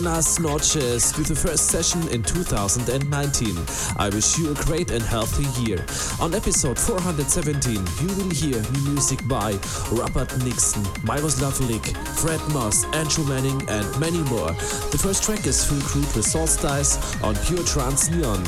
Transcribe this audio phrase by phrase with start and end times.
[0.00, 3.54] buenas noches uh, to the first session in 2019.
[3.98, 5.84] I wish you a great and healthy year.
[6.22, 9.58] On episode 417, you will hear new music by
[9.92, 11.84] Robert Nickson, Miroslav Vrlik,
[12.16, 14.52] Fredd Moz, Andrew Manning, and many more.
[14.90, 18.42] The first track is Phil Groot with Solstice on Pure Trance Neon.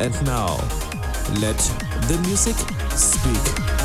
[0.00, 0.56] And now,
[1.38, 1.58] let
[2.08, 2.56] the music
[2.90, 3.75] speak.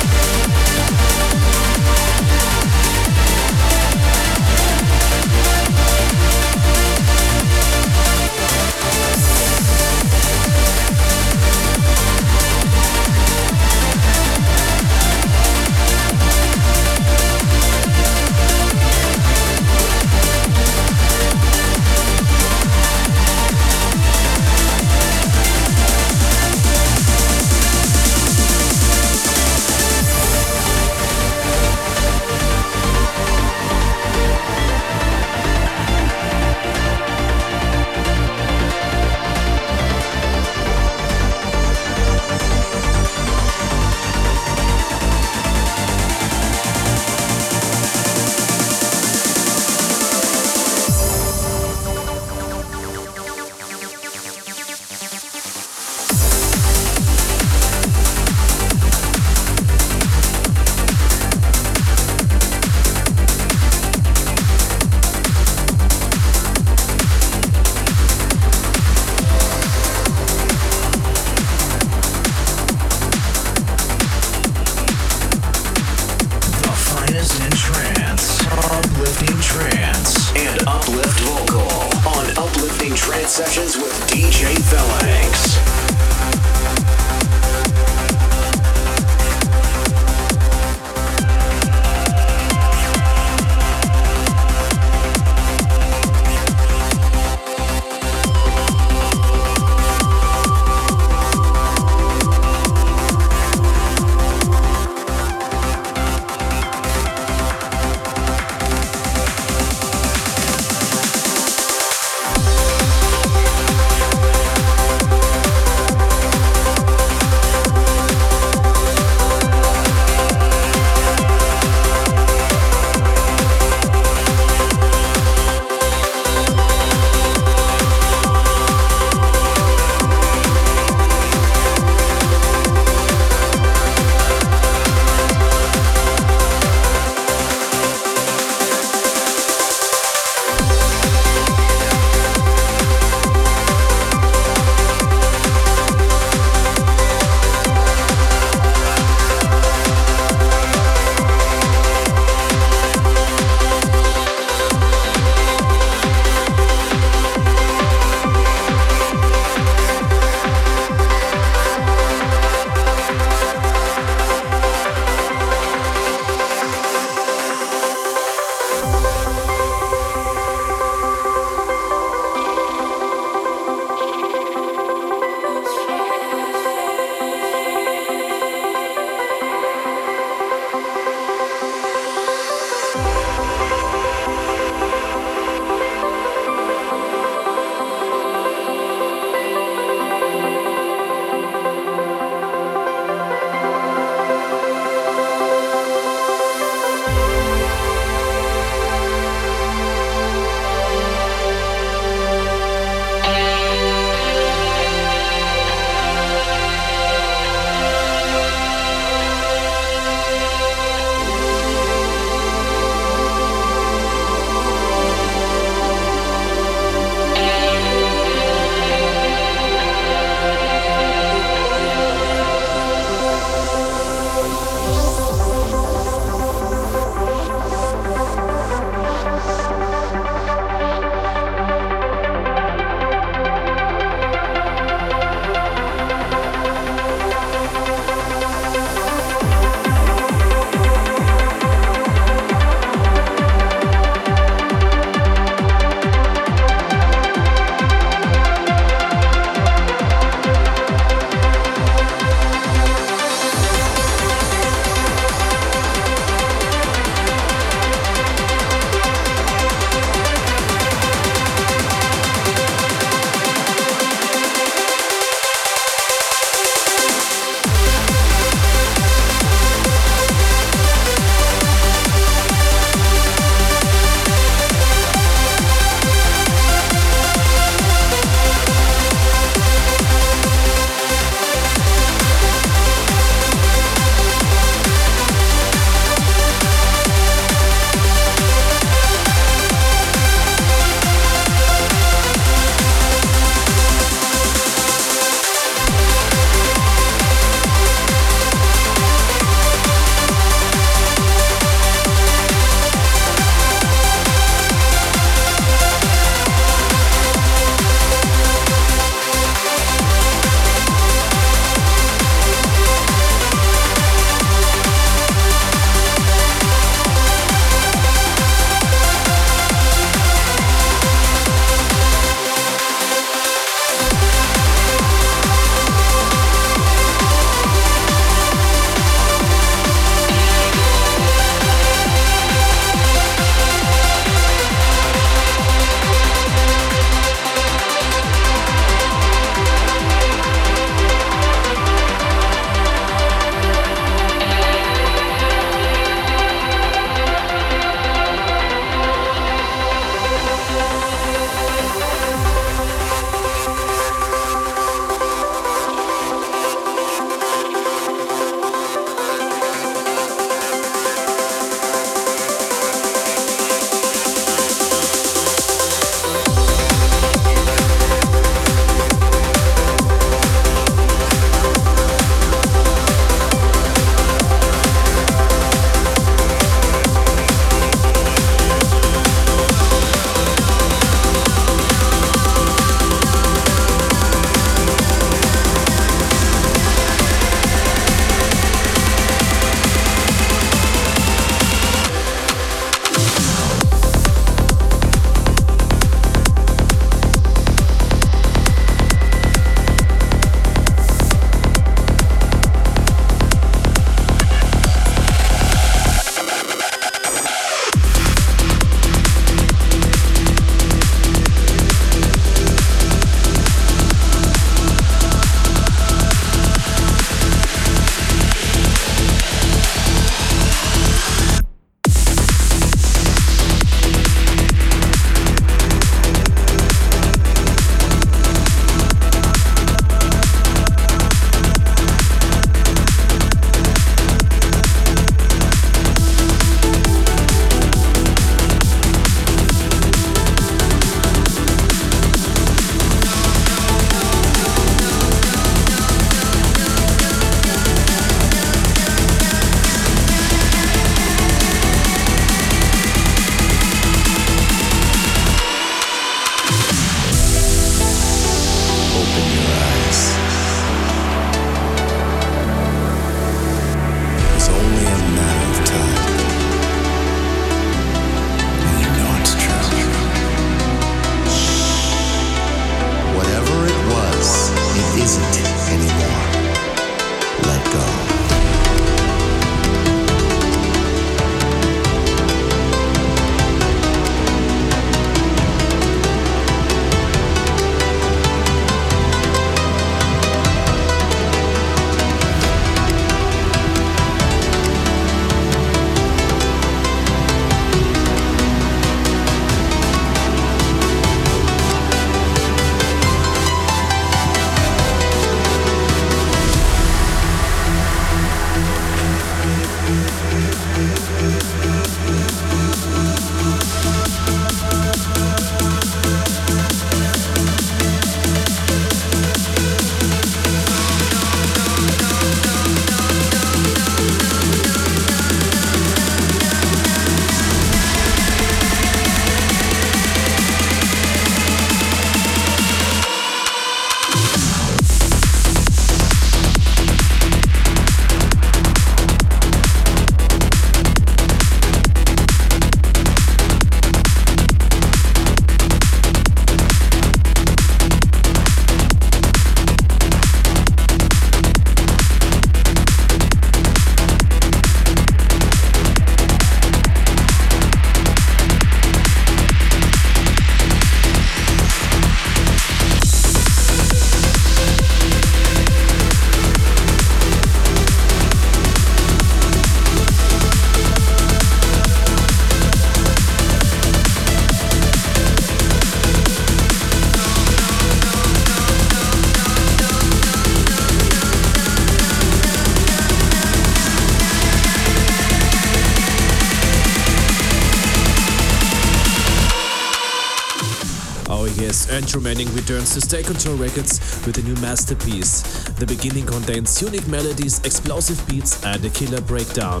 [592.32, 595.60] Yes, Andrew Manning returns to State Control Records with a new masterpiece.
[595.98, 600.00] The beginning contains unique melodies, explosive beats, and a killer breakdown.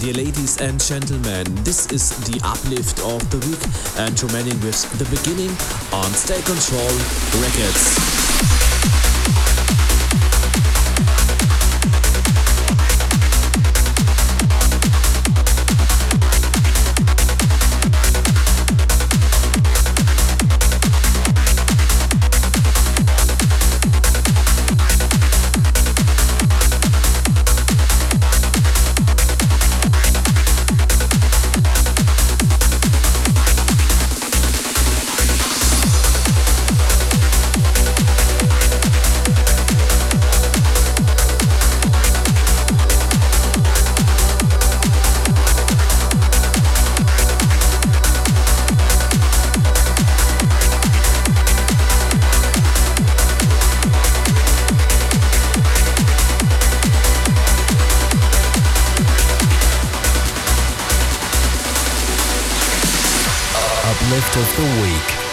[0.00, 3.62] Dear ladies and gentlemen, this is the uplift of the week.
[3.96, 5.50] and Manning with The Beginning
[5.92, 6.90] on State Control
[7.40, 8.17] Records.
[64.36, 65.27] Of the week.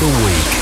[0.00, 0.57] The week.